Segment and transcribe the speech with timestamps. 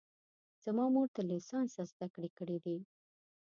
[0.63, 2.77] زما مور تر لیسانسه زده کړې کړي دي